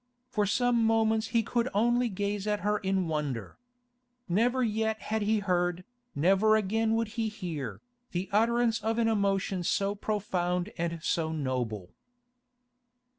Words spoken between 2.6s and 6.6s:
her in wonder. Never yet had he heard, never